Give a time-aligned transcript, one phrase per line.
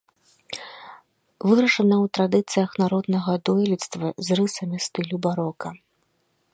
[1.49, 5.69] Вырашана ў традыцыях народнага дойлідства з рысамі стылю барока.